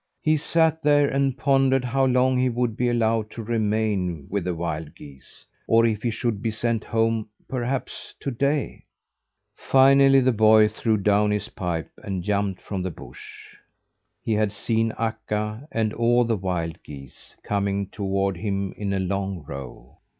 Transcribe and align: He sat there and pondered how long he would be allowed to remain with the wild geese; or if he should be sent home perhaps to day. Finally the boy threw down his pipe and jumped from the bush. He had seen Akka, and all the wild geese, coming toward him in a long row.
He 0.23 0.35
sat 0.35 0.81
there 0.81 1.07
and 1.07 1.37
pondered 1.37 1.85
how 1.85 2.05
long 2.07 2.39
he 2.39 2.49
would 2.49 2.75
be 2.75 2.89
allowed 2.89 3.29
to 3.29 3.43
remain 3.43 4.25
with 4.31 4.45
the 4.45 4.55
wild 4.55 4.95
geese; 4.95 5.45
or 5.67 5.85
if 5.85 6.01
he 6.01 6.09
should 6.09 6.41
be 6.41 6.49
sent 6.49 6.83
home 6.83 7.27
perhaps 7.47 8.15
to 8.21 8.31
day. 8.31 8.85
Finally 9.55 10.21
the 10.21 10.31
boy 10.31 10.67
threw 10.67 10.97
down 10.97 11.29
his 11.29 11.49
pipe 11.49 11.91
and 12.03 12.23
jumped 12.23 12.59
from 12.63 12.81
the 12.81 12.89
bush. 12.89 13.55
He 14.23 14.33
had 14.33 14.51
seen 14.51 14.91
Akka, 14.97 15.67
and 15.71 15.93
all 15.93 16.25
the 16.25 16.35
wild 16.35 16.81
geese, 16.81 17.35
coming 17.43 17.85
toward 17.85 18.37
him 18.37 18.73
in 18.75 18.93
a 18.93 18.99
long 18.99 19.43
row. 19.47 19.99